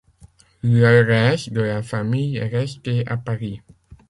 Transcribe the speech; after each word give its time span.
Le 0.63 1.03
reste 1.03 1.53
de 1.53 1.61
la 1.61 1.83
famille 1.83 2.37
est 2.37 2.47
resté 2.47 3.05
à 3.05 3.17
Paris. 3.17 3.61